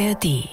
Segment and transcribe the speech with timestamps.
[0.00, 0.48] ARD.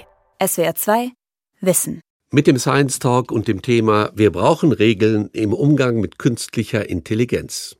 [0.45, 1.11] SWR 2
[1.61, 2.01] Wissen.
[2.31, 7.77] Mit dem Science Talk und dem Thema Wir brauchen Regeln im Umgang mit künstlicher Intelligenz.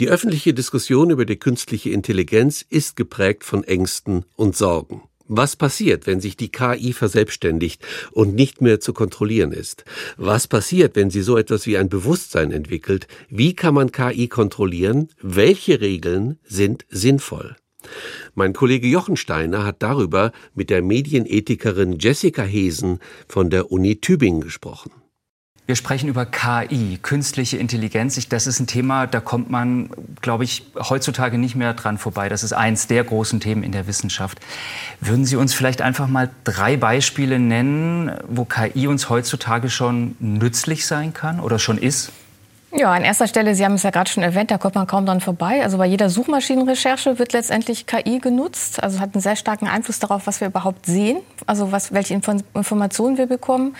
[0.00, 5.02] Die öffentliche Diskussion über die künstliche Intelligenz ist geprägt von Ängsten und Sorgen.
[5.28, 9.84] Was passiert, wenn sich die KI verselbstständigt und nicht mehr zu kontrollieren ist?
[10.16, 13.06] Was passiert, wenn sie so etwas wie ein Bewusstsein entwickelt?
[13.28, 15.10] Wie kann man KI kontrollieren?
[15.22, 17.54] Welche Regeln sind sinnvoll?
[18.34, 22.98] Mein Kollege Jochen Steiner hat darüber mit der Medienethikerin Jessica Hesen
[23.28, 24.90] von der Uni Tübingen gesprochen.
[25.66, 28.28] Wir sprechen über KI, künstliche Intelligenz.
[28.28, 29.88] Das ist ein Thema, da kommt man,
[30.20, 32.28] glaube ich, heutzutage nicht mehr dran vorbei.
[32.28, 34.40] Das ist eins der großen Themen in der Wissenschaft.
[35.00, 40.84] Würden Sie uns vielleicht einfach mal drei Beispiele nennen, wo KI uns heutzutage schon nützlich
[40.84, 42.12] sein kann oder schon ist?
[42.76, 45.06] Ja, an erster Stelle, Sie haben es ja gerade schon erwähnt, da kommt man kaum
[45.06, 45.62] dran vorbei.
[45.62, 48.82] Also bei jeder Suchmaschinenrecherche wird letztendlich KI genutzt.
[48.82, 53.16] Also hat einen sehr starken Einfluss darauf, was wir überhaupt sehen, also was, welche Informationen
[53.16, 53.76] wir bekommen.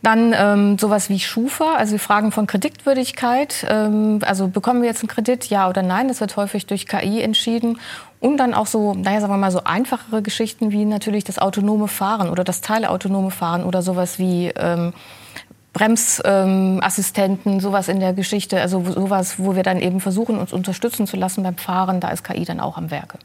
[0.00, 3.66] Dann ähm, sowas wie Schufa, also Fragen von Kreditwürdigkeit.
[3.68, 6.08] Ähm, also bekommen wir jetzt einen Kredit, ja oder nein?
[6.08, 7.78] Das wird häufig durch KI entschieden.
[8.18, 11.86] Und dann auch so, naja, sagen wir mal, so einfachere Geschichten wie natürlich das autonome
[11.86, 14.94] Fahren oder das teilautonome Fahren oder sowas wie ähm,
[15.72, 21.06] Bremsassistenten, ähm, sowas in der Geschichte, also sowas, wo wir dann eben versuchen, uns unterstützen
[21.06, 23.18] zu lassen beim Fahren, da ist KI dann auch am Werke.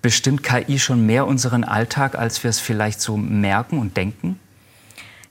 [0.00, 4.38] Bestimmt KI schon mehr unseren Alltag, als wir es vielleicht so merken und denken?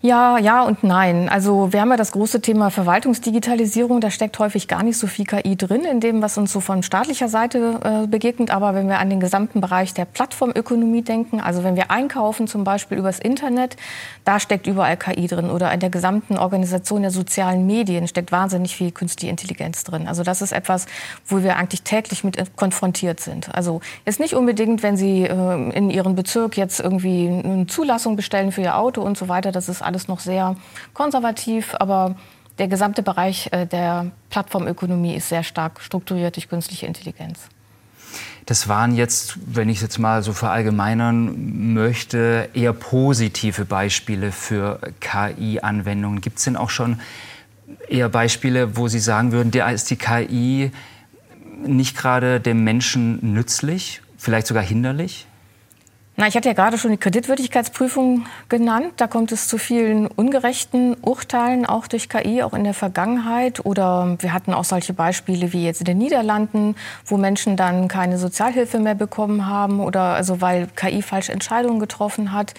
[0.01, 1.27] Ja, ja und nein.
[1.27, 3.99] Also wir haben ja das große Thema Verwaltungsdigitalisierung.
[3.99, 6.83] Da steckt häufig gar nicht so viel KI drin, in dem, was uns so von
[6.83, 8.51] staatlicher Seite äh, begegnet.
[8.51, 12.63] Aber wenn wir an den gesamten Bereich der Plattformökonomie denken, also wenn wir einkaufen zum
[12.63, 13.75] Beispiel übers Internet,
[14.23, 15.49] da steckt überall KI drin.
[15.49, 20.07] Oder in der gesamten Organisation der sozialen Medien steckt wahnsinnig viel künstliche Intelligenz drin.
[20.07, 20.85] Also das ist etwas,
[21.25, 23.53] wo wir eigentlich täglich mit konfrontiert sind.
[23.55, 28.51] Also jetzt nicht unbedingt, wenn Sie äh, in Ihren Bezirk jetzt irgendwie eine Zulassung bestellen
[28.51, 29.51] für Ihr Auto und so weiter.
[29.51, 30.55] Das ist alles noch sehr
[30.93, 32.15] konservativ, aber
[32.59, 37.39] der gesamte Bereich äh, der Plattformökonomie ist sehr stark strukturiert durch künstliche Intelligenz.
[38.45, 44.79] Das waren jetzt, wenn ich es jetzt mal so verallgemeinern möchte, eher positive Beispiele für
[45.01, 46.21] KI-Anwendungen.
[46.21, 47.01] Gibt es denn auch schon
[47.89, 50.71] eher Beispiele, wo Sie sagen würden, da ist die KI
[51.65, 55.26] nicht gerade dem Menschen nützlich, vielleicht sogar hinderlich?
[56.19, 58.93] Na, ich hatte ja gerade schon die Kreditwürdigkeitsprüfung genannt.
[58.97, 63.63] Da kommt es zu vielen ungerechten Urteilen, auch durch KI, auch in der Vergangenheit.
[63.67, 66.75] Oder wir hatten auch solche Beispiele wie jetzt in den Niederlanden,
[67.05, 72.31] wo Menschen dann keine Sozialhilfe mehr bekommen haben oder also weil KI falsche Entscheidungen getroffen
[72.31, 72.55] hat.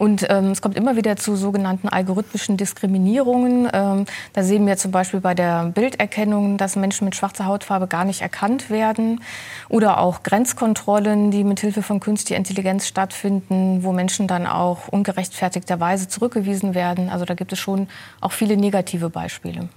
[0.00, 3.68] Und ähm, es kommt immer wieder zu sogenannten algorithmischen Diskriminierungen.
[3.70, 8.06] Ähm, da sehen wir zum Beispiel bei der Bilderkennung, dass Menschen mit schwarzer Hautfarbe gar
[8.06, 9.20] nicht erkannt werden.
[9.68, 16.08] Oder auch Grenzkontrollen, die mit Hilfe von künstlicher Intelligenz stattfinden, wo Menschen dann auch ungerechtfertigterweise
[16.08, 17.10] zurückgewiesen werden.
[17.10, 17.86] Also da gibt es schon
[18.22, 19.68] auch viele negative Beispiele.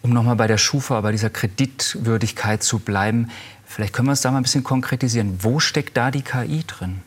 [0.00, 3.28] Um nochmal bei der Schufa, bei dieser Kreditwürdigkeit zu bleiben,
[3.66, 5.40] vielleicht können wir es da mal ein bisschen konkretisieren.
[5.42, 7.02] Wo steckt da die KI drin?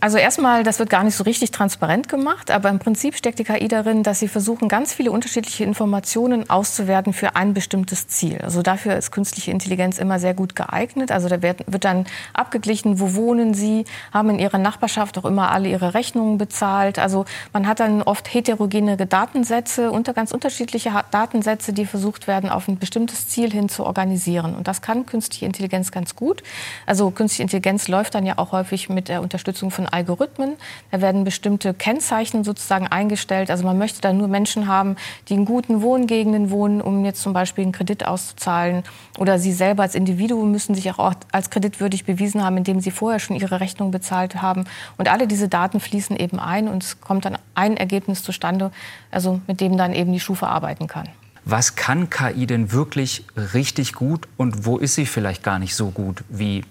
[0.00, 3.44] Also erstmal, das wird gar nicht so richtig transparent gemacht, aber im Prinzip steckt die
[3.44, 8.38] KI darin, dass sie versuchen, ganz viele unterschiedliche Informationen auszuwerten für ein bestimmtes Ziel.
[8.42, 11.10] Also dafür ist künstliche Intelligenz immer sehr gut geeignet.
[11.10, 15.68] Also da wird, dann abgeglichen, wo wohnen sie, haben in ihrer Nachbarschaft auch immer alle
[15.68, 16.98] ihre Rechnungen bezahlt.
[16.98, 17.24] Also
[17.54, 22.78] man hat dann oft heterogene Datensätze, unter ganz unterschiedliche Datensätze, die versucht werden, auf ein
[22.78, 24.54] bestimmtes Ziel hin zu organisieren.
[24.54, 26.42] Und das kann künstliche Intelligenz ganz gut.
[26.84, 30.56] Also künstliche Intelligenz läuft dann ja auch häufig mit der Unterstützung von Algorithmen.
[30.90, 33.50] Da werden bestimmte Kennzeichen sozusagen eingestellt.
[33.50, 34.96] Also man möchte da nur Menschen haben,
[35.28, 38.82] die in guten Wohngegenden wohnen, um jetzt zum Beispiel einen Kredit auszuzahlen.
[39.18, 43.20] Oder sie selber als Individuum müssen sich auch als kreditwürdig bewiesen haben, indem sie vorher
[43.20, 44.64] schon ihre Rechnung bezahlt haben.
[44.98, 48.70] Und alle diese Daten fließen eben ein und es kommt dann ein Ergebnis zustande,
[49.10, 51.08] also mit dem dann eben die Schufa arbeiten kann.
[51.48, 55.90] Was kann KI denn wirklich richtig gut und wo ist sie vielleicht gar nicht so
[55.90, 56.64] gut, wie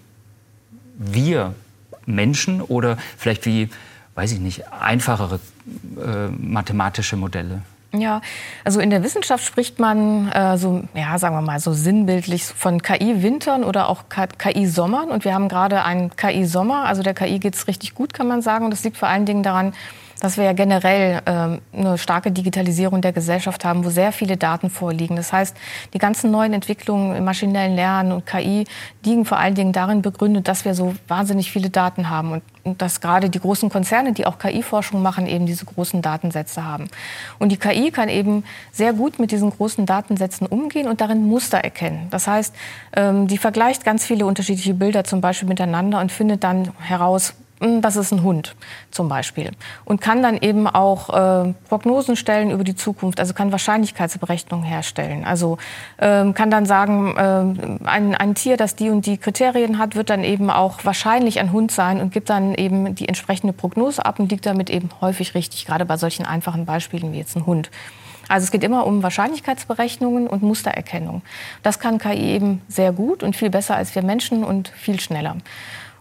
[0.98, 1.54] wir
[2.06, 3.68] Menschen oder vielleicht wie,
[4.14, 5.40] weiß ich nicht, einfachere
[5.96, 7.62] äh, mathematische Modelle?
[7.92, 8.20] Ja,
[8.64, 12.82] also in der Wissenschaft spricht man äh, so, ja, sagen wir mal so sinnbildlich von
[12.82, 15.08] KI-Wintern oder auch KI-Sommern.
[15.08, 16.84] Und wir haben gerade einen KI-Sommer.
[16.84, 18.64] Also der KI geht es richtig gut, kann man sagen.
[18.64, 19.72] Und das liegt vor allen Dingen daran,
[20.20, 24.70] dass wir ja generell äh, eine starke Digitalisierung der Gesellschaft haben, wo sehr viele Daten
[24.70, 25.16] vorliegen.
[25.16, 25.56] Das heißt,
[25.92, 28.64] die ganzen neuen Entwicklungen im maschinellen Lernen und KI
[29.04, 32.82] liegen vor allen Dingen darin begründet, dass wir so wahnsinnig viele Daten haben und, und
[32.82, 36.88] dass gerade die großen Konzerne, die auch KI-Forschung machen, eben diese großen Datensätze haben.
[37.38, 41.58] Und die KI kann eben sehr gut mit diesen großen Datensätzen umgehen und darin Muster
[41.58, 42.08] erkennen.
[42.10, 42.54] Das heißt,
[42.94, 47.96] ähm, die vergleicht ganz viele unterschiedliche Bilder zum Beispiel miteinander und findet dann heraus, das
[47.96, 48.54] ist ein Hund
[48.90, 49.52] zum Beispiel.
[49.84, 55.24] Und kann dann eben auch äh, Prognosen stellen über die Zukunft, also kann Wahrscheinlichkeitsberechnungen herstellen.
[55.24, 55.56] Also
[55.98, 60.10] ähm, kann dann sagen, äh, ein, ein Tier, das die und die Kriterien hat, wird
[60.10, 64.18] dann eben auch wahrscheinlich ein Hund sein und gibt dann eben die entsprechende Prognose ab
[64.18, 67.70] und liegt damit eben häufig richtig, gerade bei solchen einfachen Beispielen wie jetzt ein Hund.
[68.28, 71.22] Also es geht immer um Wahrscheinlichkeitsberechnungen und Mustererkennung.
[71.62, 75.36] Das kann KI eben sehr gut und viel besser als wir Menschen und viel schneller.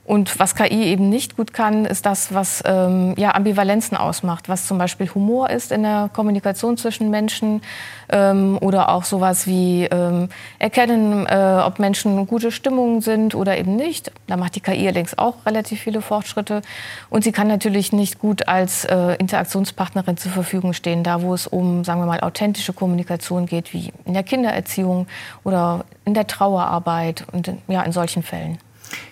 [0.06, 4.68] Und was KI eben nicht gut kann, ist das, was ähm, ja, Ambivalenzen ausmacht, was
[4.68, 7.62] zum Beispiel Humor ist in der Kommunikation zwischen Menschen
[8.10, 10.30] ähm, oder auch sowas wie ähm,
[10.60, 14.12] erkennen, äh, ob Menschen gute Stimmung sind oder eben nicht.
[14.28, 16.62] Da macht die KI allerdings auch relativ viele Fortschritte.
[17.10, 21.48] Und sie kann natürlich nicht gut als äh, Interaktionspartnerin zur Verfügung stehen, da wo es
[21.48, 25.08] um, sagen wir mal, authentische Kommunikation geht, wie in der Kindererziehung
[25.44, 28.60] oder in der Trauerarbeit und ja, in solchen Fällen.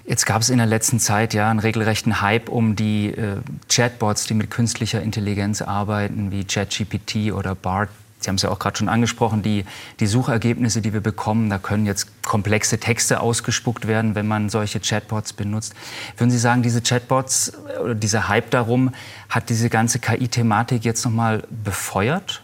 [0.05, 3.37] Jetzt gab es in der letzten Zeit ja einen regelrechten Hype um die äh,
[3.69, 7.89] Chatbots, die mit künstlicher Intelligenz arbeiten, wie ChatGPT oder BART.
[8.23, 9.65] Sie haben es ja auch gerade schon angesprochen, die,
[9.99, 14.79] die Suchergebnisse, die wir bekommen, da können jetzt komplexe Texte ausgespuckt werden, wenn man solche
[14.79, 15.73] Chatbots benutzt.
[16.17, 17.51] Würden Sie sagen, diese Chatbots
[17.83, 18.93] oder dieser Hype darum
[19.29, 22.41] hat diese ganze KI-Thematik jetzt noch mal befeuert?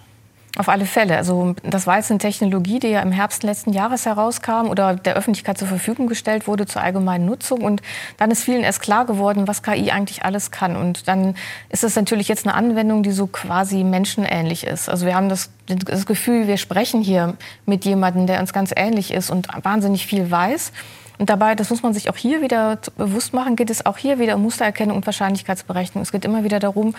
[0.57, 1.15] Auf alle Fälle.
[1.15, 5.15] Also das war jetzt eine Technologie, die ja im Herbst letzten Jahres herauskam oder der
[5.15, 7.61] Öffentlichkeit zur Verfügung gestellt wurde zur allgemeinen Nutzung.
[7.61, 7.81] Und
[8.17, 10.75] dann ist vielen erst klar geworden, was KI eigentlich alles kann.
[10.75, 11.35] Und dann
[11.69, 14.89] ist es natürlich jetzt eine Anwendung, die so quasi menschenähnlich ist.
[14.89, 17.35] Also wir haben das, das Gefühl, wir sprechen hier
[17.67, 20.71] mit jemandem, der uns ganz ähnlich ist und wahnsinnig viel weiß.
[21.19, 24.19] Und dabei, das muss man sich auch hier wieder bewusst machen, geht es auch hier
[24.19, 26.01] wieder um Mustererkennung und Wahrscheinlichkeitsberechnung.
[26.01, 26.95] Es geht immer wieder darum,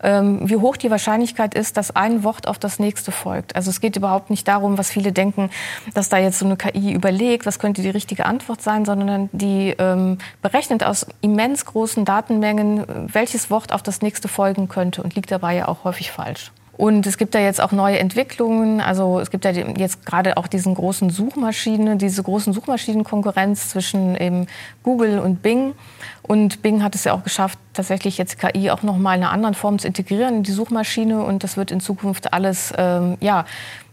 [0.00, 3.56] ähm, wie hoch die Wahrscheinlichkeit ist, dass ein Wort auf das nächste folgt.
[3.56, 5.50] Also es geht überhaupt nicht darum, was viele denken,
[5.92, 9.74] dass da jetzt so eine KI überlegt, was könnte die richtige Antwort sein, sondern die
[9.78, 15.32] ähm, berechnet aus immens großen Datenmengen, welches Wort auf das nächste folgen könnte und liegt
[15.32, 16.52] dabei ja auch häufig falsch.
[16.76, 18.80] Und es gibt da jetzt auch neue Entwicklungen.
[18.80, 24.46] Also es gibt ja jetzt gerade auch diesen großen Suchmaschinen, diese großen Suchmaschinenkonkurrenz zwischen eben
[24.82, 25.74] Google und Bing.
[26.22, 29.30] Und Bing hat es ja auch geschafft, tatsächlich jetzt KI auch noch mal in einer
[29.30, 31.22] anderen Form zu integrieren in die Suchmaschine.
[31.22, 33.44] Und das wird in Zukunft alles, ähm, ja,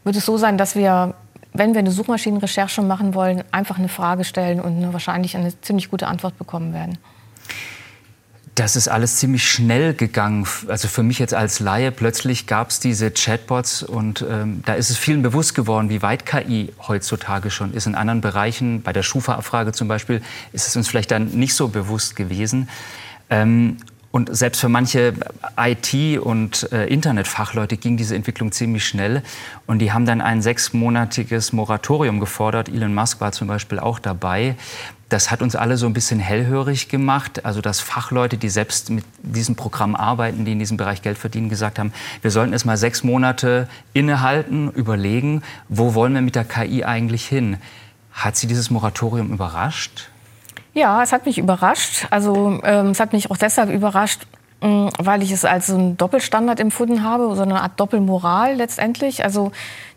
[0.04, 1.14] wird es so sein, dass wir
[1.54, 5.92] wenn wir eine Suchmaschinenrecherche machen wollen, einfach eine Frage stellen und eine, wahrscheinlich eine ziemlich
[5.92, 6.98] gute Antwort bekommen werden.
[8.56, 10.46] Das ist alles ziemlich schnell gegangen.
[10.68, 14.90] Also für mich jetzt als Laie, plötzlich gab es diese Chatbots und ähm, da ist
[14.90, 17.88] es vielen bewusst geworden, wie weit KI heutzutage schon ist.
[17.88, 20.22] In anderen Bereichen, bei der Schufa-Abfrage zum Beispiel,
[20.52, 22.68] ist es uns vielleicht dann nicht so bewusst gewesen.
[23.30, 23.78] Ähm,
[24.12, 25.14] und selbst für manche
[25.58, 29.24] IT- und äh, Internetfachleute ging diese Entwicklung ziemlich schnell.
[29.66, 32.68] Und die haben dann ein sechsmonatiges Moratorium gefordert.
[32.68, 34.56] Elon Musk war zum Beispiel auch dabei.
[35.12, 37.44] Das hat uns alle so ein bisschen hellhörig gemacht.
[37.44, 41.50] Also dass Fachleute, die selbst mit diesem Programm arbeiten, die in diesem Bereich Geld verdienen,
[41.50, 41.92] gesagt haben,
[42.22, 47.26] wir sollten erst mal sechs Monate innehalten, überlegen, wo wollen wir mit der KI eigentlich
[47.26, 47.58] hin.
[48.14, 50.10] Hat Sie dieses Moratorium überrascht?
[50.74, 52.08] Ja, es hat mich überrascht.
[52.10, 54.22] Also ähm, es hat mich auch deshalb überrascht,
[54.62, 59.24] Mm, weil ich es als so einen Doppelstandard empfunden habe, so eine Art Doppelmoral letztendlich.
[59.24, 59.52] Also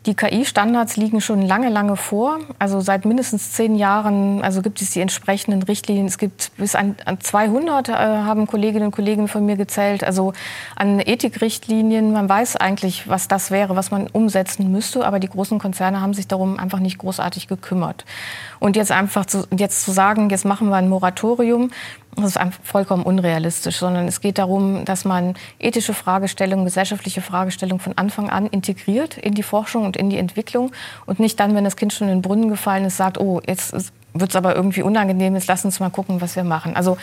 [0.06, 2.40] die KI-Standards liegen schon lange, lange vor.
[2.58, 6.06] Also seit mindestens zehn Jahren also gibt es die entsprechenden Richtlinien.
[6.06, 10.34] Es gibt bis an 200, äh, haben Kolleginnen und Kollegen von mir gezählt, also
[10.76, 12.12] an Ethikrichtlinien.
[12.12, 15.06] Man weiß eigentlich, was das wäre, was man umsetzen müsste.
[15.06, 18.04] Aber die großen Konzerne haben sich darum einfach nicht großartig gekümmert.
[18.60, 21.70] Und jetzt einfach zu, jetzt zu sagen, jetzt machen wir ein Moratorium,
[22.16, 27.80] das ist einfach vollkommen unrealistisch, sondern es geht darum, dass man ethische Fragestellungen, gesellschaftliche Fragestellungen
[27.80, 30.72] von Anfang an integriert in die Forschung und in die Entwicklung
[31.06, 33.72] und nicht dann, wenn das Kind schon in den Brunnen gefallen ist, sagt, oh, jetzt
[34.12, 36.76] wird es aber irgendwie unangenehm, jetzt lass uns mal gucken, was wir machen.
[36.76, 36.96] Also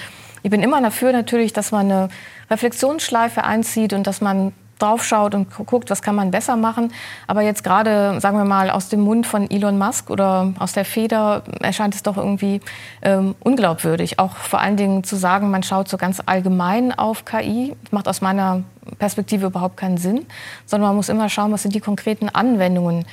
[0.43, 2.10] ich bin immer dafür natürlich, dass man eine
[2.50, 6.94] Reflexionsschleife einzieht und dass man draufschaut und guckt, was kann man besser machen.
[7.28, 10.86] Aber jetzt gerade, sagen wir mal, aus dem Mund von Elon Musk oder aus der
[10.86, 12.62] Feder erscheint es doch irgendwie
[13.02, 14.20] ähm, unglaubwürdig.
[14.20, 18.22] Auch vor allen Dingen zu sagen, man schaut so ganz allgemein auf KI, macht aus
[18.22, 18.64] meiner
[19.00, 20.26] Perspektive überhaupt keinen Sinn,
[20.66, 23.06] sondern man muss immer schauen, was sind die konkreten Anwendungen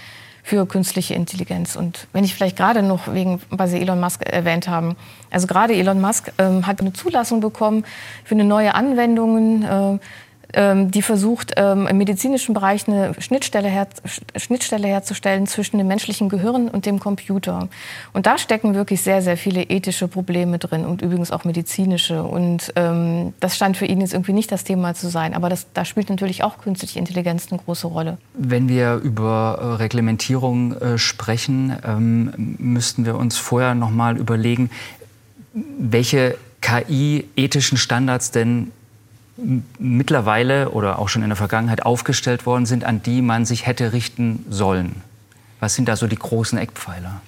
[0.48, 1.76] für künstliche Intelligenz.
[1.76, 4.96] Und wenn ich vielleicht gerade noch wegen, weil Sie Elon Musk erwähnt haben,
[5.30, 7.84] also gerade Elon Musk ähm, hat eine Zulassung bekommen
[8.24, 9.98] für eine neue Anwendungen, äh,
[10.54, 13.86] die versucht, ähm, im medizinischen Bereich eine Schnittstelle, her
[14.36, 17.68] Schnittstelle herzustellen zwischen dem menschlichen Gehirn und dem Computer.
[18.14, 22.22] Und da stecken wirklich sehr, sehr viele ethische Probleme drin und übrigens auch medizinische.
[22.22, 25.34] Und ähm, das scheint für ihn jetzt irgendwie nicht das Thema zu sein.
[25.34, 28.16] Aber das, da spielt natürlich auch künstliche Intelligenz eine große Rolle.
[28.32, 34.70] Wenn wir über äh, Reglementierung äh, sprechen, ähm, müssten wir uns vorher noch mal überlegen,
[35.52, 38.72] welche KI-ethischen Standards denn
[39.78, 43.92] mittlerweile oder auch schon in der Vergangenheit aufgestellt worden sind, an die man sich hätte
[43.92, 45.02] richten sollen?
[45.60, 47.20] Was sind da so die großen Eckpfeiler?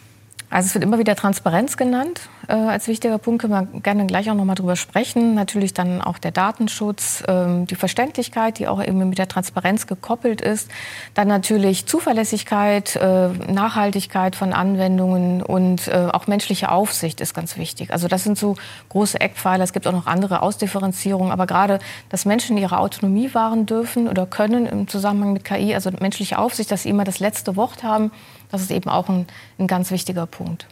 [0.50, 3.40] Also es wird immer wieder Transparenz genannt äh, als wichtiger Punkt.
[3.40, 5.34] Können wir gerne gleich auch noch mal drüber sprechen.
[5.34, 10.40] Natürlich dann auch der Datenschutz, ähm, die Verständlichkeit, die auch eben mit der Transparenz gekoppelt
[10.40, 10.68] ist.
[11.14, 17.92] Dann natürlich Zuverlässigkeit, äh, Nachhaltigkeit von Anwendungen und äh, auch menschliche Aufsicht ist ganz wichtig.
[17.92, 18.56] Also das sind so
[18.88, 19.62] große Eckpfeiler.
[19.62, 21.30] Es gibt auch noch andere Ausdifferenzierungen.
[21.30, 21.78] Aber gerade,
[22.08, 26.72] dass Menschen ihre Autonomie wahren dürfen oder können im Zusammenhang mit KI, also menschliche Aufsicht,
[26.72, 28.10] dass sie immer das letzte Wort haben,
[28.50, 29.26] das ist eben auch ein,
[29.58, 30.66] ein ganz wichtiger Punkt.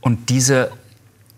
[0.00, 0.72] Und diese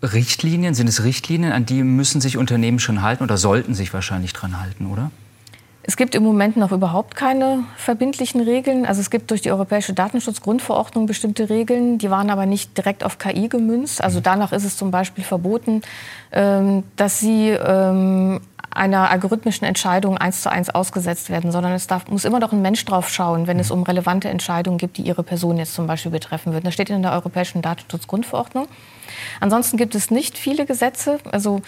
[0.02, 4.32] Richtlinien, sind es Richtlinien, an die müssen sich Unternehmen schon halten oder sollten sich wahrscheinlich
[4.32, 5.10] dran halten, oder?
[5.86, 8.86] Es gibt im Moment noch überhaupt keine verbindlichen Regeln.
[8.86, 13.18] Also es gibt durch die Europäische Datenschutzgrundverordnung bestimmte Regeln, die waren aber nicht direkt auf
[13.18, 14.02] KI gemünzt.
[14.02, 15.82] Also danach ist es zum Beispiel verboten,
[16.32, 18.40] ähm, dass sie ähm,
[18.74, 22.60] einer algorithmischen Entscheidung eins zu eins ausgesetzt werden, sondern es darf, muss immer noch ein
[22.60, 26.10] Mensch drauf schauen, wenn es um relevante Entscheidungen gibt, die Ihre Person jetzt zum Beispiel
[26.10, 26.64] betreffen würden.
[26.64, 28.66] Das steht in der Europäischen Datenschutzgrundverordnung.
[29.40, 31.18] Ansonsten gibt es nicht viele Gesetze.
[31.30, 31.62] Also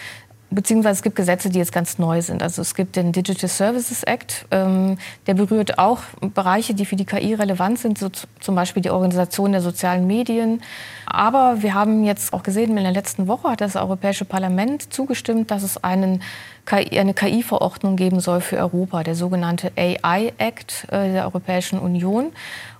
[0.49, 2.41] Beziehungsweise es gibt Gesetze, die jetzt ganz neu sind.
[2.41, 7.05] Also es gibt den Digital Services Act, ähm, der berührt auch Bereiche, die für die
[7.05, 10.61] KI relevant sind, so zum Beispiel die Organisation der sozialen Medien.
[11.05, 15.51] Aber wir haben jetzt auch gesehen, in der letzten Woche hat das Europäische Parlament zugestimmt,
[15.51, 16.21] dass es einen
[16.65, 22.31] KI, eine KI-Verordnung geben soll für Europa, der sogenannte AI Act äh, der Europäischen Union.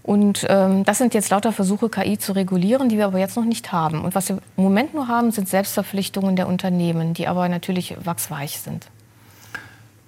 [0.08, 3.44] Und ähm, das sind jetzt lauter Versuche, KI zu regulieren, die wir aber jetzt noch
[3.44, 4.06] nicht haben.
[4.06, 8.62] Und was wir im Moment nur haben, sind Selbstverpflichtungen der Unternehmen, die aber natürlich wachsweich
[8.62, 8.88] sind.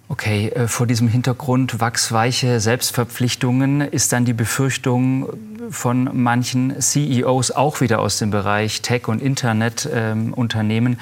[0.08, 5.34] Okay, äh, vor diesem Hintergrund wachsweiche Selbstverpflichtungen ist dann die Befürchtung
[5.70, 11.00] von manchen CEOs auch wieder aus dem Bereich Tech- und Internetunternehmen ähm,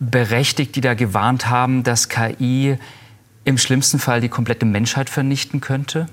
[0.00, 2.78] berechtigt, die da gewarnt haben, dass KI
[3.44, 6.08] im schlimmsten Fall die komplette Menschheit vernichten könnte?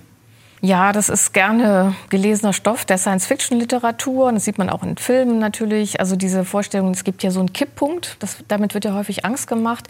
[0.63, 4.31] Ja, das ist gerne gelesener Stoff der Science-Fiction-Literatur.
[4.31, 5.99] Das sieht man auch in Filmen natürlich.
[5.99, 8.17] Also diese Vorstellung, es gibt ja so einen Kipppunkt.
[8.19, 9.87] Das, damit wird ja häufig Angst gemacht.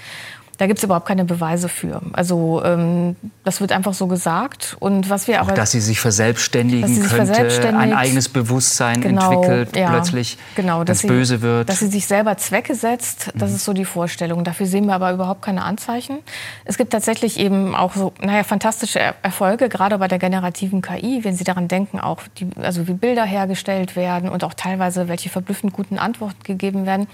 [0.61, 2.03] Da gibt es überhaupt keine Beweise für.
[2.13, 4.77] Also ähm, das wird einfach so gesagt.
[4.79, 9.01] Und was wir auch, aber, dass sie sich verselbstständigen sie sich könnte, ein eigenes Bewusstsein
[9.01, 11.67] genau, entwickelt, ja, plötzlich genau, dass böse wird.
[11.67, 13.55] Dass sie sich selber Zwecke setzt, das mhm.
[13.55, 14.43] ist so die Vorstellung.
[14.43, 16.19] Dafür sehen wir aber überhaupt keine Anzeichen.
[16.63, 21.33] Es gibt tatsächlich eben auch so, naja, fantastische Erfolge, gerade bei der generativen KI, wenn
[21.33, 25.73] Sie daran denken, auch die, also wie Bilder hergestellt werden und auch teilweise welche verblüffend
[25.73, 27.07] guten Antworten gegeben werden.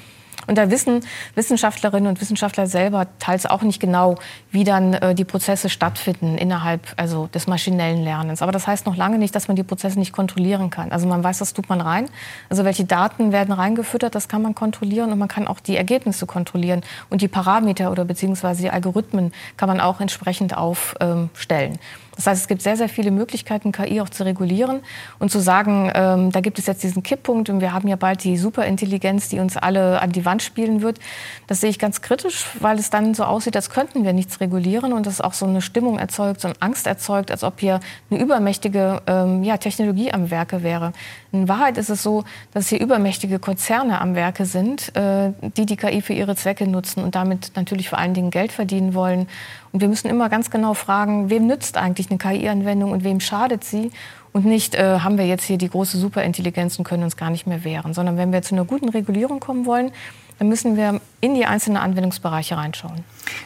[0.47, 1.01] Und da wissen
[1.35, 4.15] Wissenschaftlerinnen und Wissenschaftler selber teils auch nicht genau,
[4.49, 8.41] wie dann äh, die Prozesse stattfinden innerhalb also des maschinellen Lernens.
[8.41, 10.91] Aber das heißt noch lange nicht, dass man die Prozesse nicht kontrollieren kann.
[10.91, 12.09] Also man weiß, was tut man rein.
[12.49, 16.25] Also welche Daten werden reingefüttert, das kann man kontrollieren und man kann auch die Ergebnisse
[16.25, 16.81] kontrollieren.
[17.09, 21.77] Und die Parameter oder beziehungsweise die Algorithmen kann man auch entsprechend aufstellen.
[22.17, 24.81] Das heißt, es gibt sehr, sehr viele Möglichkeiten, KI auch zu regulieren
[25.19, 28.23] und zu sagen, ähm, da gibt es jetzt diesen Kipppunkt und wir haben ja bald
[28.23, 30.99] die Superintelligenz, die uns alle an die Wand spielen wird.
[31.47, 34.93] Das sehe ich ganz kritisch, weil es dann so aussieht, als könnten wir nichts regulieren
[34.93, 37.79] und das auch so eine Stimmung erzeugt, so eine Angst erzeugt, als ob hier
[38.09, 40.93] eine übermächtige ähm, ja, Technologie am Werke wäre.
[41.31, 45.77] In Wahrheit ist es so, dass hier übermächtige Konzerne am Werke sind, äh, die die
[45.77, 49.27] KI für ihre Zwecke nutzen und damit natürlich vor allen Dingen Geld verdienen wollen.
[49.71, 53.63] Und wir müssen immer ganz genau fragen, wem nützt eigentlich eine KI-Anwendung und wem schadet
[53.63, 53.91] sie?
[54.33, 57.47] Und nicht, äh, haben wir jetzt hier die große Superintelligenz und können uns gar nicht
[57.47, 59.91] mehr wehren, sondern wenn wir zu einer guten Regulierung kommen wollen,
[60.39, 63.03] dann müssen wir in die einzelnen Anwendungsbereiche reinschauen.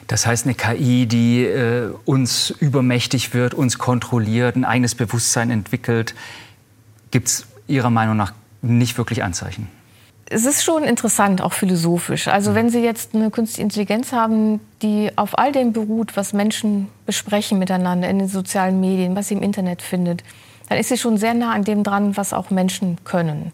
[0.08, 6.16] Das heißt, eine KI, die äh, uns übermächtig wird, uns kontrolliert, ein eigenes Bewusstsein entwickelt,
[7.12, 9.68] gibt es Ihrer Meinung nach nicht wirklich Anzeichen?
[10.32, 12.30] es ist schon interessant, auch philosophisch.
[12.30, 16.88] Also wenn Sie jetzt eine künstliche Intelligenz haben, die auf all dem beruht, was Menschen
[17.06, 20.24] besprechen miteinander in den sozialen Medien, was sie im Internet findet,
[20.72, 23.52] dann ist sie schon sehr nah an dem dran, was auch Menschen können.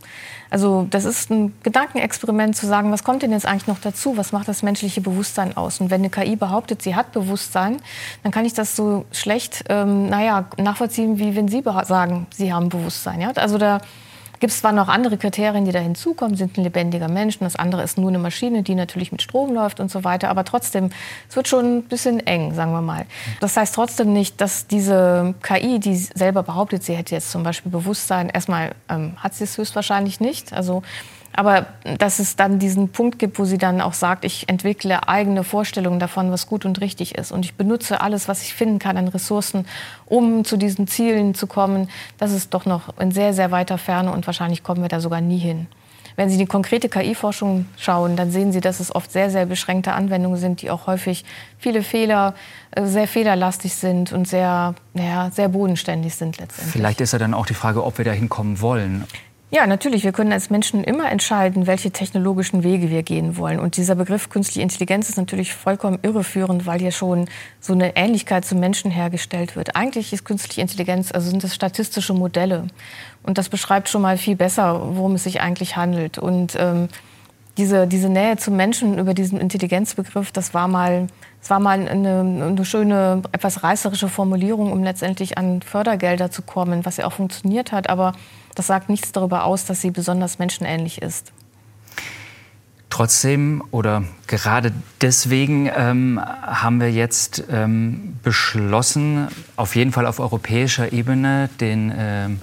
[0.51, 4.17] Also das ist ein Gedankenexperiment zu sagen, was kommt denn jetzt eigentlich noch dazu?
[4.17, 5.81] Was macht das menschliche Bewusstsein aus?
[5.81, 7.77] Und wenn eine KI behauptet, sie hat Bewusstsein,
[8.21, 12.69] dann kann ich das so schlecht, ähm, naja, nachvollziehen, wie wenn Sie sagen, Sie haben
[12.69, 13.19] Bewusstsein.
[13.19, 13.31] Ja?
[13.33, 13.81] Also da
[14.39, 17.84] gibt es zwar noch andere Kriterien, die da hinzukommen, sind ein lebendiger Mensch, das andere
[17.84, 20.89] ist nur eine Maschine, die natürlich mit Strom läuft und so weiter, aber trotzdem,
[21.29, 23.06] es wird schon ein bisschen eng, sagen wir mal.
[23.39, 27.72] Das heißt trotzdem nicht, dass diese KI, die selber behauptet, sie hätte jetzt zum Beispiel
[27.72, 30.84] Bewusstsein, erstmal ähm, hat sie es höchstwahrscheinlich nicht, also
[31.38, 31.67] aber
[32.00, 36.00] dass es dann diesen Punkt gibt, wo sie dann auch sagt, ich entwickle eigene Vorstellungen
[36.00, 37.32] davon, was gut und richtig ist.
[37.32, 39.67] Und ich benutze alles, was ich finden kann an Ressourcen,
[40.08, 41.89] um zu diesen Zielen zu kommen.
[42.17, 45.22] Das ist doch noch in sehr, sehr weiter Ferne und wahrscheinlich kommen wir da sogar
[45.22, 45.67] nie hin.
[46.15, 49.94] wenn Sie die konkrete KI-Forschung schauen, dann sehen Sie, dass es oft sehr, sehr beschränkte
[49.94, 51.24] Anwendungen sind, die auch häufig
[51.60, 52.34] viele Fehler,
[52.72, 56.72] äh, sehr fehlerlastig sind und sehr, ja, sehr bodenständig sind letztendlich.
[56.72, 59.03] Vielleicht ist ja dann auch die Frage, ob wir da hinkommen wollen.
[59.49, 60.03] Ja, natürlich.
[60.03, 63.61] Wir können als Menschen immer entscheiden, welche technologischen Wege wir gehen wollen.
[63.61, 67.29] Und dieser Begriff künstliche Intelligenz ist natürlich vollkommen irreführend, weil hier schon
[67.61, 69.77] so eine Ähnlichkeit zum Menschen hergestellt wird.
[69.77, 72.67] Eigentlich ist künstliche Intelligenz, also sind das statistische Modelle.
[73.23, 76.17] Und das beschreibt schon mal viel besser, worum es sich eigentlich handelt.
[76.17, 76.89] Und ähm,
[77.57, 81.07] diese, diese Nähe zum Menschen über diesen Intelligenzbegriff, das war mal,
[81.39, 86.85] das war mal eine, eine schöne, etwas reißerische Formulierung, um letztendlich an Fördergelder zu kommen,
[86.85, 87.89] was ja auch funktioniert hat.
[87.89, 88.11] Aber
[88.57, 91.31] das sagt nichts darüber aus, dass sie besonders menschenähnlich ist.
[92.89, 94.71] Trotzdem oder gerade
[95.01, 102.41] deswegen ähm, haben wir jetzt ähm, beschlossen, auf jeden Fall auf europäischer Ebene den ähm,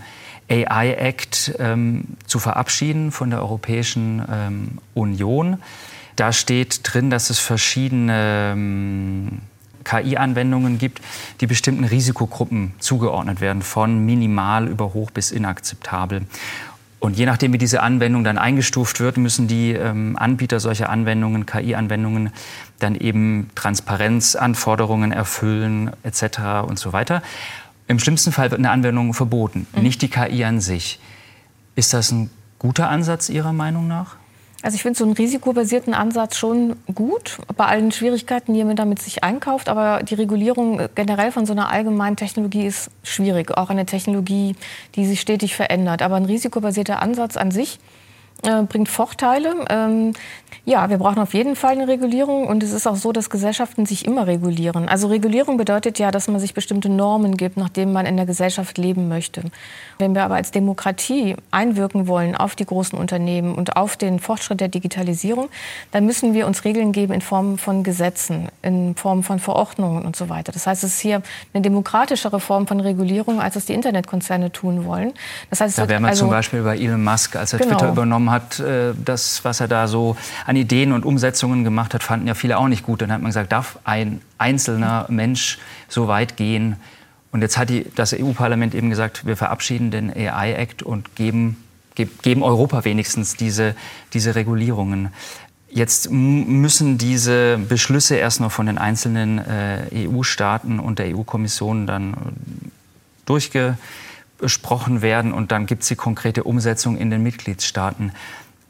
[0.49, 5.61] AI Act ähm, zu verabschieden von der Europäischen ähm, Union.
[6.15, 9.41] Da steht drin, dass es verschiedene ähm,
[9.85, 11.01] KI-Anwendungen gibt,
[11.41, 16.23] die bestimmten Risikogruppen zugeordnet werden, von minimal über hoch bis inakzeptabel.
[17.05, 21.45] Und je nachdem, wie diese Anwendung dann eingestuft wird, müssen die ähm, Anbieter solcher Anwendungen,
[21.45, 22.31] KI-Anwendungen,
[22.79, 26.67] dann eben Transparenzanforderungen erfüllen etc.
[26.67, 27.23] und so weiter.
[27.89, 29.83] Im schlimmsten Fall wird eine Anwendung verboten, mhm.
[29.83, 30.99] nicht die KI an sich.
[31.75, 34.17] Ist das ein guter Ansatz Ihrer Meinung nach?
[34.65, 39.03] Also ich finde so einen risikobasierten Ansatz schon gut, bei allen Schwierigkeiten, die man damit
[39.03, 39.69] sich einkauft.
[39.69, 43.55] Aber die Regulierung generell von so einer allgemeinen Technologie ist schwierig.
[43.59, 44.57] Auch eine Technologie,
[44.95, 46.01] die sich stetig verändert.
[46.01, 47.79] Aber ein risikobasierter Ansatz an sich
[48.45, 49.55] äh, bringt Vorteile.
[49.69, 50.13] Ähm,
[50.67, 53.85] ja, wir brauchen auf jeden Fall eine Regulierung und es ist auch so, dass Gesellschaften
[53.85, 54.89] sich immer regulieren.
[54.89, 58.25] Also Regulierung bedeutet ja, dass man sich bestimmte Normen gibt, nach denen man in der
[58.25, 59.43] Gesellschaft leben möchte.
[59.99, 64.61] Wenn wir aber als Demokratie einwirken wollen auf die großen Unternehmen und auf den Fortschritt
[64.61, 65.51] der Digitalisierung,
[65.93, 70.17] dann müssen wir uns Regeln geben in Form von Gesetzen, in Form von Verordnungen und
[70.17, 70.51] so weiter.
[70.51, 71.23] Das heißt, es ist hier
[71.53, 75.13] eine demokratischere Form von Regulierung, als es die Internetkonzerne tun wollen.
[75.51, 77.77] Das heißt, da wären wir also, zum Beispiel bei Elon Musk, als er genau.
[77.77, 80.17] Twitter übernommen hat, äh, das, was er da so
[80.47, 83.03] an Ideen und Umsetzungen gemacht hat, fanden ja viele auch nicht gut.
[83.03, 86.77] Dann hat man gesagt, darf ein einzelner Mensch so weit gehen?
[87.33, 91.57] Und jetzt hat die, das EU-Parlament eben gesagt, wir verabschieden den AI-Act und geben,
[91.95, 93.75] geben Europa wenigstens diese,
[94.13, 95.09] diese Regulierungen.
[95.69, 102.15] Jetzt müssen diese Beschlüsse erst noch von den einzelnen äh, EU-Staaten und der EU-Kommission dann
[104.45, 108.13] durchgesprochen werden und dann gibt es die konkrete Umsetzung in den Mitgliedstaaten.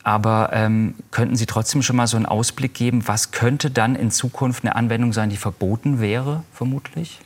[0.05, 4.11] Aber ähm, könnten Sie trotzdem schon mal so einen Ausblick geben, was könnte dann in
[4.11, 7.21] Zukunft eine Anwendung sein, die verboten wäre, vermutlich?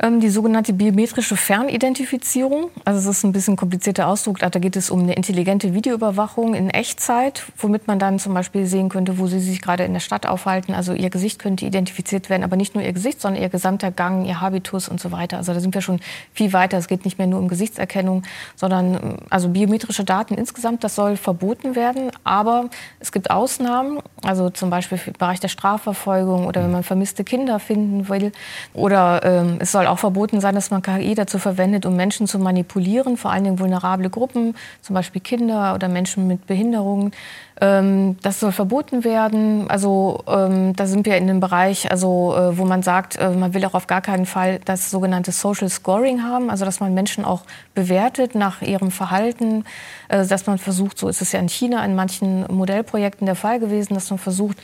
[0.00, 2.70] Ähm, die sogenannte biometrische Fernidentifizierung.
[2.84, 4.38] Also es ist ein bisschen komplizierter Ausdruck.
[4.38, 8.90] Da geht es um eine intelligente Videoüberwachung in Echtzeit, womit man dann zum Beispiel sehen
[8.90, 10.72] könnte, wo Sie sich gerade in der Stadt aufhalten.
[10.72, 14.24] Also Ihr Gesicht könnte identifiziert werden, aber nicht nur Ihr Gesicht, sondern Ihr gesamter Gang,
[14.24, 15.38] Ihr Habitus und so weiter.
[15.38, 15.98] Also da sind wir schon
[16.32, 16.78] viel weiter.
[16.78, 18.22] Es geht nicht mehr nur um Gesichtserkennung,
[18.54, 20.84] sondern also biometrische Daten insgesamt.
[20.84, 22.12] Das soll verboten werden.
[22.22, 27.24] Aber es gibt Ausnahmen, also zum Beispiel im Bereich der Strafverfolgung oder wenn man vermisste
[27.24, 28.30] Kinder finden will.
[28.74, 32.38] Oder ähm, es soll auch verboten sein, dass man KI dazu verwendet, um Menschen zu
[32.38, 37.12] manipulieren, vor allen Dingen vulnerable Gruppen, zum Beispiel Kinder oder Menschen mit Behinderungen.
[37.60, 39.68] Ähm, das soll verboten werden.
[39.68, 43.54] Also ähm, da sind wir in dem Bereich, also äh, wo man sagt, äh, man
[43.54, 47.24] will auch auf gar keinen Fall das sogenannte Social Scoring haben, also dass man Menschen
[47.24, 47.42] auch
[47.74, 49.64] bewertet nach ihrem Verhalten,
[50.08, 53.58] äh, dass man versucht, so ist es ja in China in manchen Modellprojekten der Fall
[53.58, 54.58] gewesen, dass man versucht,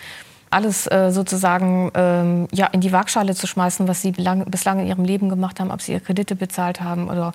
[0.54, 4.86] alles äh, sozusagen ähm, ja, in die Waagschale zu schmeißen, was sie lang, bislang in
[4.86, 7.32] ihrem Leben gemacht haben, ob sie ihre Kredite bezahlt haben oder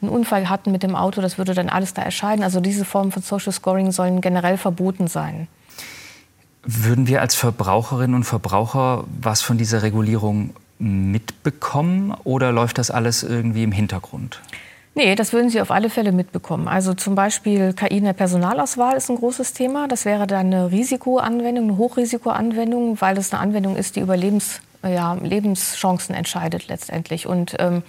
[0.00, 2.42] einen Unfall hatten mit dem Auto, das würde dann alles da erscheinen.
[2.42, 5.48] Also diese Formen von Social Scoring sollen generell verboten sein.
[6.62, 13.22] Würden wir als Verbraucherinnen und Verbraucher was von dieser Regulierung mitbekommen oder läuft das alles
[13.22, 14.40] irgendwie im Hintergrund?
[14.94, 16.66] Nee, das würden Sie auf alle Fälle mitbekommen.
[16.66, 19.86] Also zum Beispiel KI in der Personalauswahl ist ein großes Thema.
[19.86, 24.60] Das wäre dann eine Risikoanwendung, eine Hochrisikoanwendung, weil es eine Anwendung ist, die über Lebens,
[24.82, 27.28] ja, Lebenschancen entscheidet letztendlich.
[27.28, 27.84] Und ähm,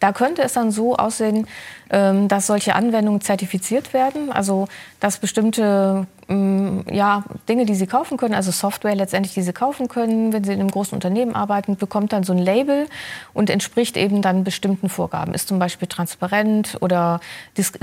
[0.00, 1.46] da könnte es dann so aussehen,
[1.90, 4.66] ähm, dass solche Anwendungen zertifiziert werden, also
[4.98, 10.32] dass bestimmte ja, Dinge, die Sie kaufen können, also Software letztendlich, die Sie kaufen können,
[10.32, 12.86] wenn Sie in einem großen Unternehmen arbeiten, bekommt dann so ein Label
[13.34, 15.34] und entspricht eben dann bestimmten Vorgaben.
[15.34, 17.20] Ist zum Beispiel transparent oder
[17.56, 17.78] ist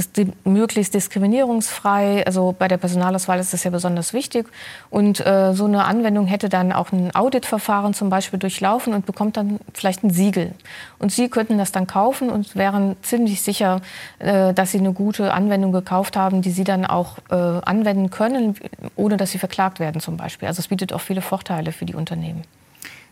[0.46, 2.26] möglichst diskriminierungsfrei.
[2.26, 4.48] Also bei der Personalauswahl ist das ja besonders wichtig.
[4.90, 9.38] Und äh, so eine Anwendung hätte dann auch ein Auditverfahren zum Beispiel durchlaufen und bekommt
[9.38, 10.54] dann vielleicht ein Siegel.
[10.98, 13.82] Und Sie könnten das dann kaufen und wären ziemlich sicher,
[14.20, 18.29] äh, dass Sie eine gute Anwendung gekauft haben, die Sie dann auch äh, anwenden können
[18.30, 18.56] können,
[18.96, 20.48] ohne dass sie verklagt werden zum Beispiel.
[20.48, 22.44] Also es bietet auch viele Vorteile für die Unternehmen.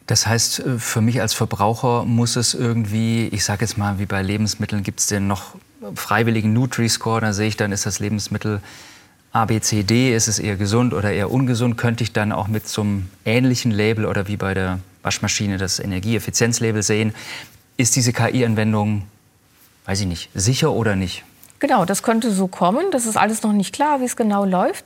[0.07, 4.05] Das heißt, äh, für mich als Verbraucher muss es irgendwie, ich sage jetzt mal, wie
[4.05, 5.55] bei Lebensmitteln, gibt es den noch
[5.95, 8.61] freiwilligen Nutri-Score, da sehe ich dann, ist das Lebensmittel
[9.31, 12.47] A, B, C, D, ist es eher gesund oder eher ungesund, könnte ich dann auch
[12.47, 17.13] mit so einem ähnlichen Label oder wie bei der Waschmaschine das Energieeffizienzlabel sehen.
[17.75, 19.03] Ist diese KI-Anwendung,
[19.85, 21.23] weiß ich nicht, sicher oder nicht?
[21.59, 22.85] Genau, das könnte so kommen.
[22.91, 24.85] Das ist alles noch nicht klar, wie es genau läuft.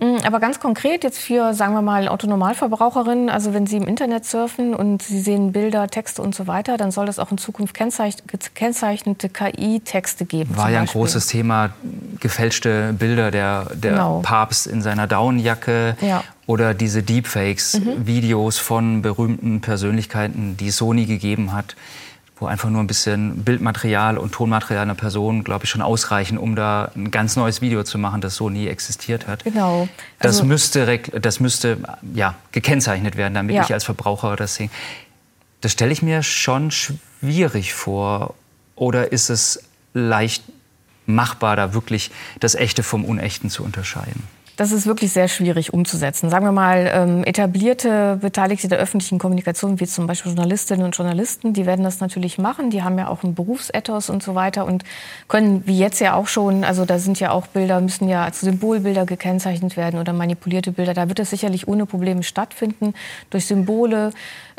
[0.00, 4.24] Mm, aber ganz konkret jetzt für, sagen wir mal, Autonormalverbraucherinnen, also wenn Sie im Internet
[4.24, 7.74] surfen und Sie sehen Bilder, Texte und so weiter, dann soll es auch in Zukunft
[7.74, 10.56] gekennzeichnete KI-Texte geben.
[10.56, 11.70] War ja ein großes Thema,
[12.20, 14.20] gefälschte Bilder, der, der genau.
[14.20, 16.22] Papst in seiner Daunenjacke ja.
[16.46, 18.06] oder diese Deepfakes, mhm.
[18.06, 21.74] Videos von berühmten Persönlichkeiten, die Sony gegeben hat
[22.40, 26.54] wo einfach nur ein bisschen Bildmaterial und Tonmaterial einer Person, glaube ich, schon ausreichen, um
[26.54, 29.44] da ein ganz neues Video zu machen, das so nie existiert hat.
[29.44, 29.88] Genau.
[30.18, 31.78] Also das müsste, das müsste
[32.14, 33.62] ja, gekennzeichnet werden, damit ja.
[33.62, 34.70] ich als Verbraucher das sehe.
[35.60, 38.34] Das stelle ich mir schon schwierig vor.
[38.76, 40.44] Oder ist es leicht
[41.06, 44.22] machbar, da wirklich das Echte vom Unechten zu unterscheiden?
[44.58, 46.30] Das ist wirklich sehr schwierig umzusetzen.
[46.30, 51.52] Sagen wir mal, ähm, etablierte Beteiligte der öffentlichen Kommunikation, wie zum Beispiel Journalistinnen und Journalisten,
[51.52, 52.70] die werden das natürlich machen.
[52.70, 54.82] Die haben ja auch einen Berufsethos und so weiter und
[55.28, 58.40] können, wie jetzt ja auch schon, also da sind ja auch Bilder, müssen ja als
[58.40, 60.92] Symbolbilder gekennzeichnet werden oder manipulierte Bilder.
[60.92, 62.94] Da wird es sicherlich ohne Probleme stattfinden
[63.30, 64.10] durch Symbole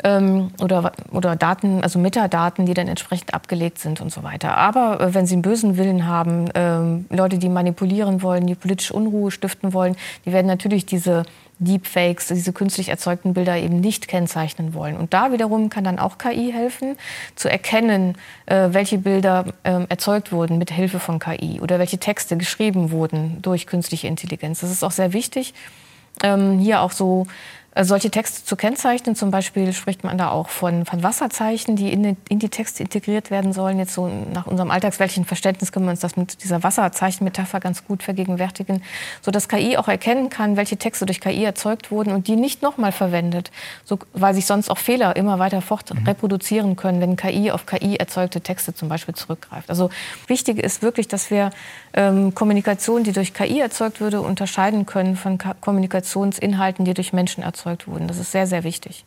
[0.02, 4.56] ähm, oder, oder Daten, also Metadaten, die dann entsprechend abgelegt sind und so weiter.
[4.56, 8.94] Aber äh, wenn Sie einen bösen Willen haben, ähm, Leute, die manipulieren wollen, die politische
[8.94, 9.89] Unruhe stiften wollen,
[10.24, 11.24] die werden natürlich diese
[11.60, 14.96] Deepfakes, diese künstlich erzeugten Bilder eben nicht kennzeichnen wollen.
[14.96, 16.96] Und da wiederum kann dann auch KI helfen,
[17.36, 22.36] zu erkennen, äh, welche Bilder äh, erzeugt wurden mit Hilfe von KI oder welche Texte
[22.38, 24.60] geschrieben wurden durch künstliche Intelligenz.
[24.60, 25.52] Das ist auch sehr wichtig,
[26.22, 27.26] ähm, hier auch so
[27.78, 29.14] solche Texte zu kennzeichnen.
[29.14, 33.30] Zum Beispiel spricht man da auch von, von Wasserzeichen, die in, in, die Texte integriert
[33.30, 33.78] werden sollen.
[33.78, 38.02] Jetzt so nach unserem alltagsweltlichen Verständnis können wir uns das mit dieser Wasserzeichenmetapher ganz gut
[38.02, 38.82] vergegenwärtigen,
[39.22, 42.90] sodass KI auch erkennen kann, welche Texte durch KI erzeugt wurden und die nicht nochmal
[42.90, 43.52] verwendet,
[43.84, 46.06] so, weil sich sonst auch Fehler immer weiter fort mhm.
[46.06, 49.70] reproduzieren können, wenn KI auf KI erzeugte Texte zum Beispiel zurückgreift.
[49.70, 49.90] Also
[50.26, 51.50] wichtig ist wirklich, dass wir
[51.92, 57.42] ähm, Kommunikation, die durch KI erzeugt würde, unterscheiden können von Ka Kommunikationsinhalten, die durch Menschen
[57.42, 58.08] erzeugt erzeugt wurden.
[58.08, 59.04] Das ist sehr, sehr wichtig.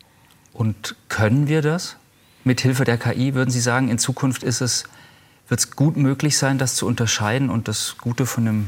[0.54, 1.98] Und können wir das?
[2.44, 4.84] Mit Hilfe der KI würden Sie sagen, in Zukunft ist es,
[5.48, 8.68] wird es gut möglich sein, das zu unterscheiden und das Gute von dem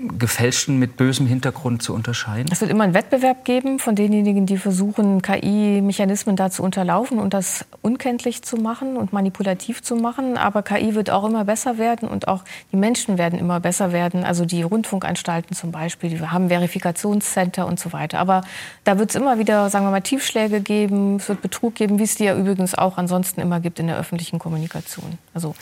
[0.00, 2.48] gefälschten mit bösem Hintergrund zu unterscheiden?
[2.50, 7.34] Es wird immer einen Wettbewerb geben von denjenigen, die versuchen, KI-Mechanismen da zu unterlaufen und
[7.34, 10.38] das unkenntlich zu machen und manipulativ zu machen.
[10.38, 14.24] Aber KI wird auch immer besser werden und auch die Menschen werden immer besser werden.
[14.24, 18.18] Also die Rundfunkanstalten zum Beispiel, die haben Verifikationscenter und so weiter.
[18.20, 18.42] Aber
[18.84, 22.04] da wird es immer wieder, sagen wir mal, Tiefschläge geben, es wird Betrug geben, wie
[22.04, 25.18] es die ja übrigens auch ansonsten immer gibt in der öffentlichen Kommunikation.
[25.34, 25.54] Also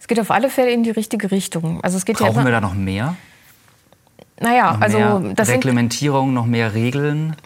[0.00, 1.80] es geht auf alle Fälle in die richtige Richtung.
[1.84, 3.14] Also es geht Brauchen ja wir da noch mehr?
[4.42, 7.36] Naja, noch also das Reglementierung, noch mehr Regeln.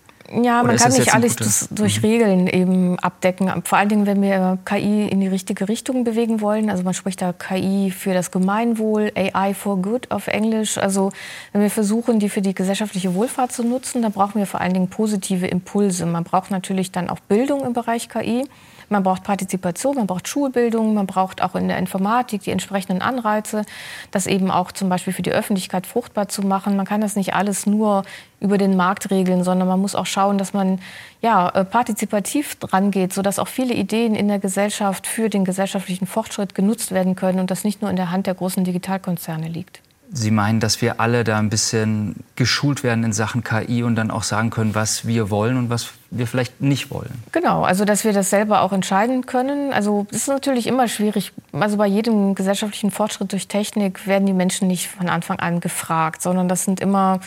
[0.42, 2.08] Ja, man kann nicht alles gutes, durch mhm.
[2.08, 3.62] Regeln eben abdecken.
[3.64, 6.68] Vor allen Dingen, wenn wir KI in die richtige Richtung bewegen wollen.
[6.68, 10.78] Also man spricht da KI für das Gemeinwohl, AI for Good auf Englisch.
[10.78, 11.12] Also
[11.52, 14.74] wenn wir versuchen, die für die gesellschaftliche Wohlfahrt zu nutzen, dann brauchen wir vor allen
[14.74, 16.06] Dingen positive Impulse.
[16.06, 18.44] Man braucht natürlich dann auch Bildung im Bereich KI.
[18.88, 23.62] Man braucht Partizipation, man braucht Schulbildung, man braucht auch in der Informatik die entsprechenden Anreize,
[24.10, 26.76] das eben auch zum Beispiel für die Öffentlichkeit fruchtbar zu machen.
[26.76, 28.04] Man kann das nicht alles nur
[28.40, 30.78] über den Markt regeln, sondern man muss auch schauen, dass man
[31.20, 36.54] ja, äh, partizipativ rangeht, sodass auch viele Ideen in der Gesellschaft für den gesellschaftlichen Fortschritt
[36.54, 39.80] genutzt werden können und das nicht nur in der Hand der großen Digitalkonzerne liegt.
[40.12, 44.10] Sie meinen, dass wir alle da ein bisschen geschult werden in Sachen KI und dann
[44.10, 47.10] auch sagen können, was wir wollen und was wir vielleicht nicht wollen.
[47.32, 49.72] Genau, also dass wir das selber auch entscheiden können.
[49.72, 51.32] Also es ist natürlich immer schwierig.
[51.52, 56.22] Also bei jedem gesellschaftlichen Fortschritt durch Technik werden die Menschen nicht von Anfang an gefragt,
[56.22, 57.20] sondern das sind immer,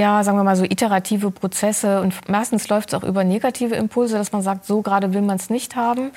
[0.00, 4.16] ja, sagen wir mal so iterative Prozesse und meistens läuft es auch über negative Impulse,
[4.16, 6.12] dass man sagt, so gerade will man es nicht haben.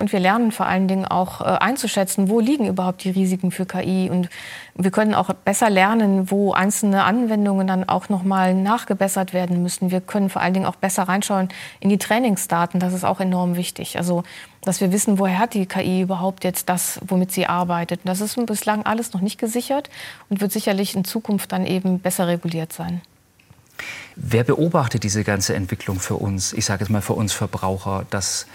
[0.00, 3.64] Und wir lernen vor allen Dingen auch äh, einzuschätzen, wo liegen überhaupt die Risiken für
[3.64, 4.28] KI und
[4.74, 9.92] wir können auch besser lernen, wo einzelne Anwendungen dann auch noch mal nachgebessert werden müssen.
[9.92, 11.48] Wir können vor allen Dingen auch besser reinschauen,
[11.78, 12.80] in die Trainingsdaten.
[12.80, 13.98] Das ist auch enorm wichtig.
[13.98, 14.24] Also,
[14.62, 18.00] dass wir wissen, woher hat die KI überhaupt jetzt das, womit sie arbeitet.
[18.02, 19.90] das ist bislang alles noch nicht gesichert
[20.28, 23.00] und wird sicherlich in Zukunft dann eben besser reguliert sein.
[24.16, 26.52] Wer beobachtet diese ganze Entwicklung für uns?
[26.52, 28.46] Ich sage jetzt mal für uns Verbraucher, dass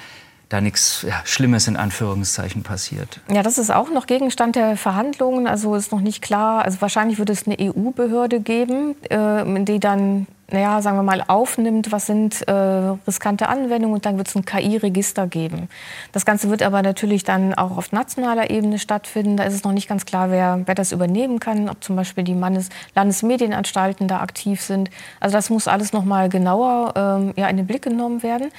[0.49, 3.21] da nichts ja, Schlimmes in Anführungszeichen passiert.
[3.31, 5.47] Ja, das ist auch noch Gegenstand der Verhandlungen.
[5.47, 6.63] Also ist noch nicht klar.
[6.63, 11.91] Also wahrscheinlich würde es eine EU-Behörde geben, äh, die dann naja, sagen wir mal, aufnimmt,
[11.91, 15.67] was sind äh, riskante Anwendungen und dann wird es ein KI-Register geben.
[16.11, 19.35] Das Ganze wird aber natürlich dann auch auf nationaler Ebene stattfinden.
[19.35, 22.23] Da ist es noch nicht ganz klar, wer, wer das übernehmen kann, ob zum Beispiel
[22.23, 24.91] die Mannes Landesmedienanstalten da aktiv sind.
[25.19, 28.51] Also das muss alles noch mal genauer ähm, ja, in den Blick genommen werden.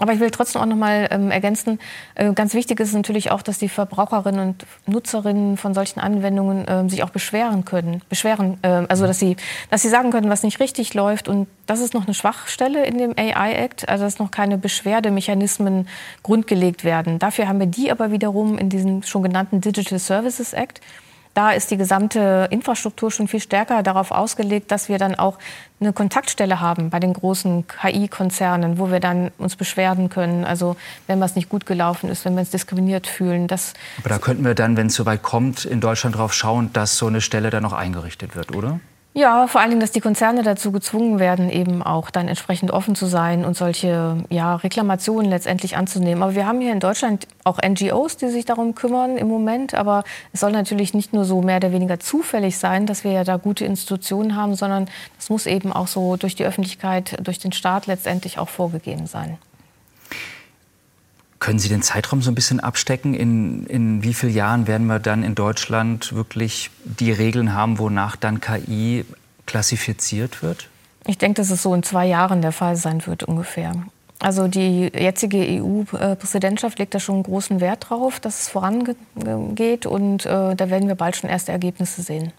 [0.00, 1.78] Aber ich will trotzdem auch noch mal ähm, ergänzen,
[2.14, 6.88] äh, ganz wichtig ist natürlich auch, dass die Verbraucherinnen und Nutzerinnen von solchen Anwendungen äh,
[6.88, 8.02] sich auch beschweren können.
[8.08, 9.36] Beschweren, äh, also dass sie,
[9.70, 11.28] dass sie sagen können, was nicht richtig läuft.
[11.28, 15.88] Und das ist noch eine Schwachstelle in dem AI-Act, also dass noch keine Beschwerdemechanismen
[16.22, 17.18] grundgelegt werden.
[17.18, 20.80] Dafür haben wir die aber wiederum in diesem schon genannten Digital Services Act.
[21.38, 25.38] Da ist die gesamte Infrastruktur schon viel stärker darauf ausgelegt, dass wir dann auch
[25.78, 30.44] eine Kontaktstelle haben bei den großen KI-Konzernen, wo wir dann uns beschwerden können.
[30.44, 30.74] Also
[31.06, 33.46] wenn was nicht gut gelaufen ist, wenn wir uns diskriminiert fühlen.
[33.46, 36.96] Das Aber da könnten wir dann, wenn es soweit kommt, in Deutschland darauf schauen, dass
[36.96, 38.80] so eine Stelle dann noch eingerichtet wird, oder?
[39.18, 42.94] Ja, vor allen Dingen, dass die Konzerne dazu gezwungen werden, eben auch dann entsprechend offen
[42.94, 46.22] zu sein und solche ja, Reklamationen letztendlich anzunehmen.
[46.22, 49.74] Aber wir haben hier in Deutschland auch NGOs, die sich darum kümmern im Moment.
[49.74, 53.24] Aber es soll natürlich nicht nur so mehr oder weniger zufällig sein, dass wir ja
[53.24, 57.50] da gute Institutionen haben, sondern das muss eben auch so durch die Öffentlichkeit, durch den
[57.50, 59.36] Staat letztendlich auch vorgegeben sein.
[61.38, 63.14] Können Sie den Zeitraum so ein bisschen abstecken?
[63.14, 68.16] In, in wie vielen Jahren werden wir dann in Deutschland wirklich die Regeln haben, wonach
[68.16, 69.04] dann KI
[69.46, 70.68] klassifiziert wird?
[71.06, 73.72] Ich denke, dass es so in zwei Jahren der Fall sein wird ungefähr.
[74.20, 80.56] Also die jetzige EU-Präsidentschaft legt da schon großen Wert drauf, dass es vorangeht und äh,
[80.56, 82.32] da werden wir bald schon erste Ergebnisse sehen.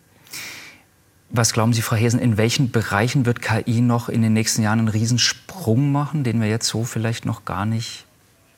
[1.30, 4.80] Was glauben Sie, Frau Hesen, in welchen Bereichen wird KI noch in den nächsten Jahren
[4.80, 8.06] einen Riesensprung machen, den wir jetzt so vielleicht noch gar nicht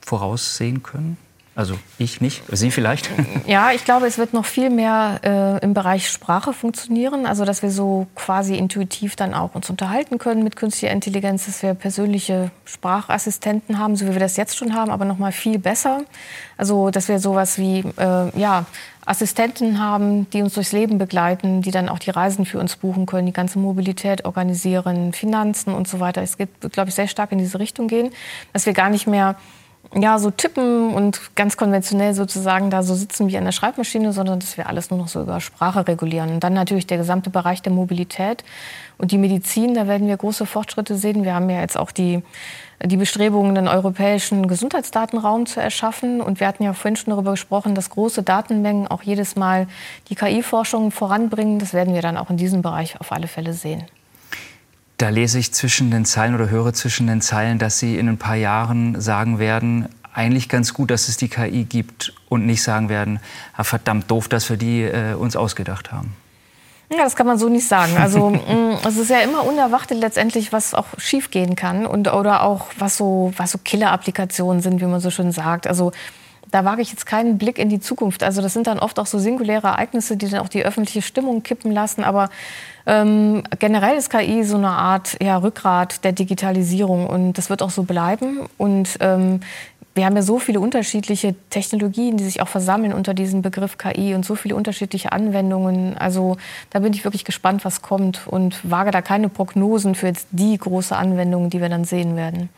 [0.01, 1.17] voraussehen können?
[1.53, 3.09] Also ich nicht, Sie vielleicht?
[3.45, 7.25] Ja, ich glaube, es wird noch viel mehr äh, im Bereich Sprache funktionieren.
[7.25, 11.61] Also dass wir so quasi intuitiv dann auch uns unterhalten können mit künstlicher Intelligenz, dass
[11.61, 15.59] wir persönliche Sprachassistenten haben, so wie wir das jetzt schon haben, aber noch mal viel
[15.59, 16.03] besser.
[16.55, 18.65] Also dass wir sowas wie äh, ja
[19.05, 23.07] Assistenten haben, die uns durchs Leben begleiten, die dann auch die Reisen für uns buchen
[23.07, 26.21] können, die ganze Mobilität organisieren, Finanzen und so weiter.
[26.21, 28.11] Es wird, glaube ich, sehr stark in diese Richtung gehen,
[28.53, 29.35] dass wir gar nicht mehr
[29.93, 34.39] ja, so tippen und ganz konventionell sozusagen da so sitzen wie an der Schreibmaschine, sondern
[34.39, 36.31] dass wir alles nur noch so über Sprache regulieren.
[36.31, 38.45] Und dann natürlich der gesamte Bereich der Mobilität
[38.97, 41.25] und die Medizin, da werden wir große Fortschritte sehen.
[41.25, 42.23] Wir haben ja jetzt auch die,
[42.81, 46.21] die Bestrebungen, einen europäischen Gesundheitsdatenraum zu erschaffen.
[46.21, 49.67] Und wir hatten ja vorhin schon darüber gesprochen, dass große Datenmengen auch jedes Mal
[50.07, 51.59] die KI-Forschung voranbringen.
[51.59, 53.83] Das werden wir dann auch in diesem Bereich auf alle Fälle sehen.
[55.01, 58.19] Da lese ich zwischen den Zeilen oder höre zwischen den Zeilen, dass Sie in ein
[58.19, 62.87] paar Jahren sagen werden, eigentlich ganz gut, dass es die KI gibt und nicht sagen
[62.87, 63.19] werden,
[63.57, 66.13] ah, verdammt doof, dass wir die äh, uns ausgedacht haben.
[66.91, 67.97] Ja, das kann man so nicht sagen.
[67.97, 72.67] Also mm, es ist ja immer unerwartet letztendlich, was auch schiefgehen kann und oder auch
[72.77, 75.65] was so was so Killer-Applikationen sind, wie man so schön sagt.
[75.65, 75.93] Also
[76.51, 78.21] da wage ich jetzt keinen Blick in die Zukunft.
[78.21, 81.41] Also das sind dann oft auch so singuläre Ereignisse, die dann auch die öffentliche Stimmung
[81.41, 82.03] kippen lassen.
[82.03, 82.29] Aber
[82.85, 87.69] ähm, generell ist KI so eine Art ja, Rückgrat der Digitalisierung und das wird auch
[87.69, 88.41] so bleiben.
[88.57, 89.41] Und ähm,
[89.93, 94.13] wir haben ja so viele unterschiedliche Technologien, die sich auch versammeln unter diesem Begriff KI
[94.13, 95.97] und so viele unterschiedliche Anwendungen.
[95.97, 96.37] Also
[96.69, 100.57] da bin ich wirklich gespannt, was kommt und wage da keine Prognosen für jetzt die
[100.57, 102.49] große Anwendung, die wir dann sehen werden.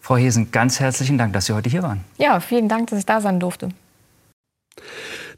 [0.00, 2.00] Frau Hesen, ganz herzlichen Dank, dass Sie heute hier waren.
[2.18, 3.68] Ja, vielen Dank, dass ich da sein durfte.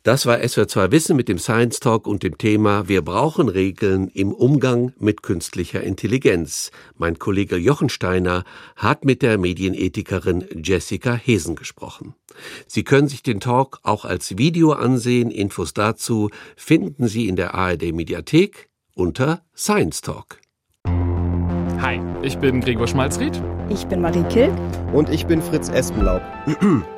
[0.04, 4.32] Das war SWR2 Wissen mit dem Science Talk und dem Thema Wir brauchen Regeln im
[4.32, 6.70] Umgang mit künstlicher Intelligenz.
[6.98, 8.44] Mein Kollege Jochen Steiner
[8.76, 12.14] hat mit der Medienethikerin Jessica Hesen gesprochen.
[12.66, 15.30] Sie können sich den Talk auch als Video ansehen.
[15.30, 20.38] Infos dazu finden Sie in der ARD Mediathek unter Science Talk.
[21.80, 23.42] Hi, ich bin Gregor Schmalzried.
[23.70, 24.52] Ich bin Marie Kilk.
[24.92, 26.20] Und ich bin Fritz Espenlaub.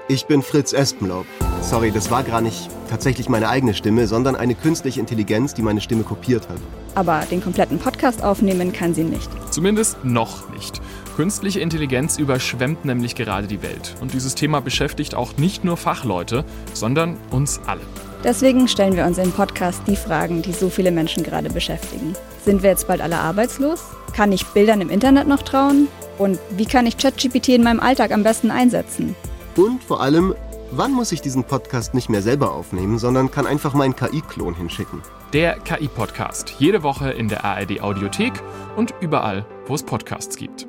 [0.09, 1.27] Ich bin Fritz Espenlaub.
[1.63, 5.81] Sorry, das war gar nicht tatsächlich meine eigene Stimme, sondern eine künstliche Intelligenz, die meine
[5.81, 6.59] Stimme kopiert hat.
[6.95, 9.29] Aber den kompletten Podcast aufnehmen kann sie nicht.
[9.51, 10.81] Zumindest noch nicht.
[11.17, 13.97] Künstliche Intelligenz überschwemmt nämlich gerade die Welt.
[14.01, 17.81] Und dieses Thema beschäftigt auch nicht nur Fachleute, sondern uns alle.
[18.25, 22.15] Deswegen stellen wir uns im Podcast die Fragen, die so viele Menschen gerade beschäftigen.
[22.45, 23.83] Sind wir jetzt bald alle arbeitslos?
[24.15, 25.89] Kann ich Bildern im Internet noch trauen?
[26.19, 29.15] Und wie kann ich ChatGPT in meinem Alltag am besten einsetzen?
[29.57, 30.35] Und vor allem,
[30.71, 35.03] wann muss ich diesen Podcast nicht mehr selber aufnehmen, sondern kann einfach meinen KI-Klon hinschicken?
[35.33, 36.55] Der KI-Podcast.
[36.59, 38.33] Jede Woche in der ARD Audiothek
[38.77, 40.67] und überall, wo es Podcasts gibt.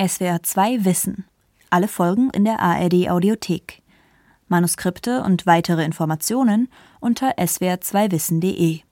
[0.00, 1.24] SWR 2 Wissen.
[1.70, 3.82] Alle Folgen in der ARD Audiothek.
[4.48, 6.68] Manuskripte und weitere Informationen
[7.00, 8.80] unter swr2wissen.de